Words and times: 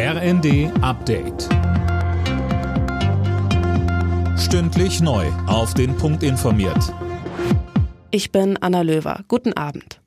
RND 0.00 0.70
Update. 0.80 1.48
Stündlich 4.38 5.00
neu. 5.00 5.26
Auf 5.48 5.74
den 5.74 5.96
Punkt 5.96 6.22
informiert. 6.22 6.94
Ich 8.12 8.30
bin 8.30 8.56
Anna 8.58 8.82
Löwer. 8.82 9.24
Guten 9.26 9.54
Abend. 9.54 10.00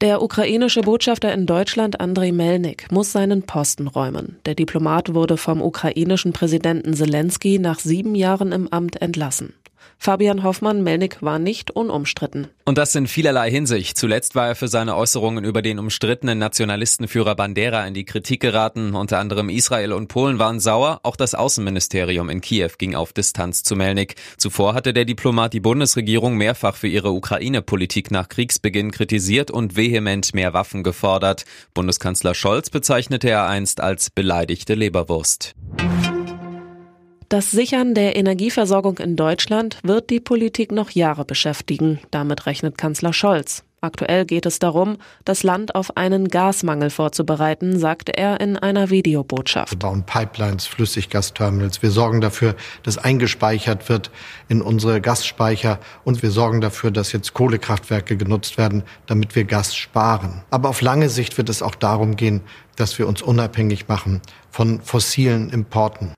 Der 0.00 0.22
ukrainische 0.22 0.82
Botschafter 0.82 1.34
in 1.34 1.46
Deutschland 1.46 1.98
Andrei 1.98 2.30
Melnik 2.30 2.92
muss 2.92 3.10
seinen 3.10 3.42
Posten 3.42 3.88
räumen. 3.88 4.38
Der 4.46 4.54
Diplomat 4.54 5.12
wurde 5.12 5.36
vom 5.38 5.60
ukrainischen 5.60 6.32
Präsidenten 6.32 6.94
Zelensky 6.94 7.58
nach 7.58 7.80
sieben 7.80 8.14
Jahren 8.14 8.52
im 8.52 8.68
Amt 8.72 9.02
entlassen. 9.02 9.54
Fabian 9.98 10.42
Hoffmann, 10.42 10.82
Melnik 10.82 11.22
war 11.22 11.38
nicht 11.38 11.70
unumstritten. 11.70 12.48
Und 12.64 12.78
das 12.78 12.94
in 12.94 13.06
vielerlei 13.06 13.50
Hinsicht. 13.50 13.96
Zuletzt 13.96 14.34
war 14.34 14.48
er 14.48 14.54
für 14.54 14.68
seine 14.68 14.96
Äußerungen 14.96 15.44
über 15.44 15.62
den 15.62 15.78
umstrittenen 15.78 16.38
Nationalistenführer 16.38 17.34
Bandera 17.34 17.86
in 17.86 17.94
die 17.94 18.04
Kritik 18.04 18.40
geraten. 18.40 18.94
Unter 18.94 19.18
anderem 19.18 19.48
Israel 19.48 19.92
und 19.92 20.08
Polen 20.08 20.38
waren 20.38 20.60
sauer. 20.60 21.00
Auch 21.02 21.16
das 21.16 21.34
Außenministerium 21.34 22.28
in 22.28 22.40
Kiew 22.40 22.70
ging 22.78 22.94
auf 22.94 23.12
Distanz 23.12 23.62
zu 23.62 23.76
Melnik. 23.76 24.16
Zuvor 24.36 24.74
hatte 24.74 24.92
der 24.92 25.04
Diplomat 25.04 25.52
die 25.52 25.60
Bundesregierung 25.60 26.36
mehrfach 26.36 26.76
für 26.76 26.88
ihre 26.88 27.12
Ukraine-Politik 27.12 28.10
nach 28.10 28.28
Kriegsbeginn 28.28 28.90
kritisiert 28.90 29.50
und 29.50 29.76
vehement 29.76 30.34
mehr 30.34 30.52
Waffen 30.52 30.82
gefordert. 30.82 31.44
Bundeskanzler 31.74 32.34
Scholz 32.34 32.70
bezeichnete 32.70 33.30
er 33.30 33.46
einst 33.46 33.80
als 33.80 34.10
beleidigte 34.10 34.74
Leberwurst. 34.74 35.54
Das 37.28 37.50
Sichern 37.50 37.94
der 37.94 38.14
Energieversorgung 38.14 38.98
in 38.98 39.16
Deutschland 39.16 39.78
wird 39.82 40.10
die 40.10 40.20
Politik 40.20 40.70
noch 40.70 40.90
Jahre 40.90 41.24
beschäftigen. 41.24 41.98
Damit 42.12 42.46
rechnet 42.46 42.78
Kanzler 42.78 43.12
Scholz. 43.12 43.64
Aktuell 43.80 44.24
geht 44.26 44.46
es 44.46 44.60
darum, 44.60 44.96
das 45.24 45.42
Land 45.42 45.74
auf 45.74 45.96
einen 45.96 46.28
Gasmangel 46.28 46.88
vorzubereiten, 46.88 47.80
sagte 47.80 48.16
er 48.16 48.40
in 48.40 48.56
einer 48.56 48.90
Videobotschaft. 48.90 49.72
Wir 49.72 49.78
bauen 49.80 50.04
Pipelines, 50.06 50.66
Flüssiggasterminals. 50.66 51.82
Wir 51.82 51.90
sorgen 51.90 52.20
dafür, 52.20 52.54
dass 52.84 52.96
eingespeichert 52.96 53.88
wird 53.88 54.12
in 54.48 54.62
unsere 54.62 55.00
Gasspeicher 55.00 55.80
und 56.04 56.22
wir 56.22 56.30
sorgen 56.30 56.60
dafür, 56.60 56.92
dass 56.92 57.10
jetzt 57.10 57.34
Kohlekraftwerke 57.34 58.16
genutzt 58.16 58.56
werden, 58.56 58.84
damit 59.06 59.34
wir 59.34 59.44
Gas 59.44 59.74
sparen. 59.74 60.44
Aber 60.50 60.68
auf 60.68 60.80
lange 60.80 61.08
Sicht 61.08 61.36
wird 61.38 61.48
es 61.48 61.60
auch 61.60 61.74
darum 61.74 62.14
gehen, 62.14 62.42
dass 62.76 63.00
wir 63.00 63.08
uns 63.08 63.20
unabhängig 63.20 63.88
machen 63.88 64.20
von 64.48 64.80
fossilen 64.80 65.50
Importen. 65.50 66.14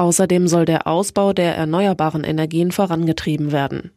Außerdem 0.00 0.48
soll 0.48 0.64
der 0.64 0.86
Ausbau 0.86 1.34
der 1.34 1.54
erneuerbaren 1.56 2.24
Energien 2.24 2.72
vorangetrieben 2.72 3.52
werden. 3.52 3.90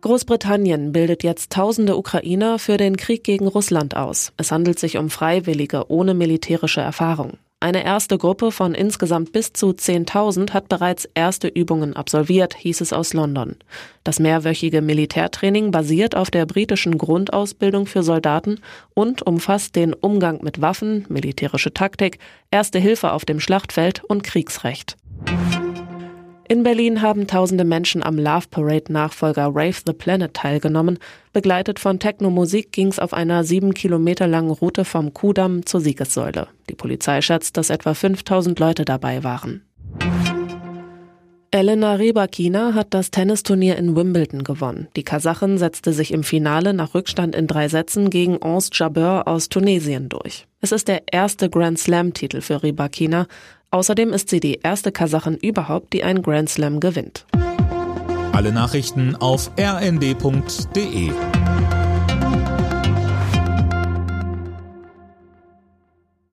Großbritannien 0.00 0.92
bildet 0.92 1.22
jetzt 1.24 1.52
tausende 1.52 1.94
Ukrainer 1.94 2.58
für 2.58 2.78
den 2.78 2.96
Krieg 2.96 3.22
gegen 3.22 3.46
Russland 3.46 3.98
aus. 3.98 4.32
Es 4.38 4.50
handelt 4.50 4.78
sich 4.78 4.96
um 4.96 5.10
Freiwillige 5.10 5.90
ohne 5.90 6.14
militärische 6.14 6.80
Erfahrung. 6.80 7.34
Eine 7.60 7.84
erste 7.84 8.18
Gruppe 8.18 8.52
von 8.52 8.72
insgesamt 8.72 9.32
bis 9.32 9.52
zu 9.52 9.70
10.000 9.70 10.52
hat 10.52 10.68
bereits 10.68 11.08
erste 11.14 11.48
Übungen 11.48 11.96
absolviert, 11.96 12.54
hieß 12.54 12.80
es 12.82 12.92
aus 12.92 13.14
London. 13.14 13.56
Das 14.04 14.20
mehrwöchige 14.20 14.80
Militärtraining 14.80 15.72
basiert 15.72 16.14
auf 16.14 16.30
der 16.30 16.46
britischen 16.46 16.98
Grundausbildung 16.98 17.86
für 17.86 18.04
Soldaten 18.04 18.60
und 18.94 19.22
umfasst 19.22 19.74
den 19.74 19.92
Umgang 19.92 20.38
mit 20.44 20.60
Waffen, 20.60 21.04
militärische 21.08 21.74
Taktik, 21.74 22.20
erste 22.52 22.78
Hilfe 22.78 23.12
auf 23.12 23.24
dem 23.24 23.40
Schlachtfeld 23.40 24.04
und 24.04 24.22
Kriegsrecht. 24.22 24.96
In 26.50 26.62
Berlin 26.62 27.02
haben 27.02 27.26
tausende 27.26 27.64
Menschen 27.64 28.02
am 28.02 28.16
Love 28.16 28.46
Parade 28.50 28.90
Nachfolger 28.90 29.50
Rave 29.52 29.82
the 29.84 29.92
Planet 29.92 30.32
teilgenommen. 30.32 30.98
Begleitet 31.34 31.78
von 31.78 31.98
Techno-Musik 31.98 32.72
ging 32.72 32.88
es 32.88 32.98
auf 32.98 33.12
einer 33.12 33.44
sieben 33.44 33.74
Kilometer 33.74 34.26
langen 34.26 34.52
Route 34.52 34.86
vom 34.86 35.12
Kudamm 35.12 35.66
zur 35.66 35.82
Siegessäule. 35.82 36.48
Die 36.70 36.74
Polizei 36.74 37.20
schätzt, 37.20 37.58
dass 37.58 37.68
etwa 37.68 37.92
5000 37.92 38.58
Leute 38.58 38.86
dabei 38.86 39.24
waren. 39.24 39.67
Elena 41.50 41.94
Rybakina 41.94 42.74
hat 42.74 42.92
das 42.92 43.10
Tennisturnier 43.10 43.76
in 43.76 43.96
Wimbledon 43.96 44.44
gewonnen. 44.44 44.88
Die 44.96 45.02
Kasachin 45.02 45.56
setzte 45.56 45.94
sich 45.94 46.12
im 46.12 46.22
Finale 46.22 46.74
nach 46.74 46.94
Rückstand 46.94 47.34
in 47.34 47.46
drei 47.46 47.68
Sätzen 47.68 48.10
gegen 48.10 48.36
Ons 48.36 48.68
Jabeur 48.74 49.26
aus 49.26 49.48
Tunesien 49.48 50.10
durch. 50.10 50.46
Es 50.60 50.72
ist 50.72 50.88
der 50.88 51.04
erste 51.10 51.48
Grand 51.48 51.78
Slam-Titel 51.78 52.42
für 52.42 52.62
Rybakina. 52.62 53.26
Außerdem 53.70 54.12
ist 54.12 54.28
sie 54.28 54.40
die 54.40 54.60
erste 54.62 54.92
Kasachin 54.92 55.38
überhaupt, 55.38 55.94
die 55.94 56.04
ein 56.04 56.20
Grand 56.20 56.50
Slam 56.50 56.80
gewinnt. 56.80 57.24
Alle 58.32 58.52
Nachrichten 58.52 59.16
auf 59.16 59.50
rnd.de 59.58 61.10